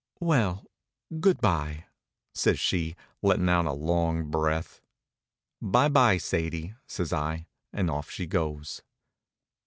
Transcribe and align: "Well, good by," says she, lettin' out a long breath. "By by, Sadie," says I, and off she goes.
"Well, 0.19 0.65
good 1.19 1.39
by," 1.41 1.85
says 2.33 2.59
she, 2.59 2.95
lettin' 3.21 3.47
out 3.47 3.67
a 3.67 3.71
long 3.71 4.31
breath. 4.31 4.81
"By 5.61 5.89
by, 5.89 6.17
Sadie," 6.17 6.73
says 6.87 7.13
I, 7.13 7.45
and 7.71 7.91
off 7.91 8.09
she 8.09 8.25
goes. 8.25 8.81